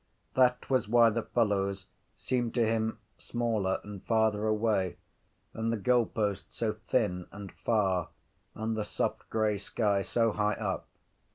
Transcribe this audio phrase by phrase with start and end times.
[0.33, 4.97] That was why the fellows seemed to him smaller and farther away
[5.53, 8.09] and the goalposts so thin and far
[8.55, 10.87] and the soft grey sky so high up.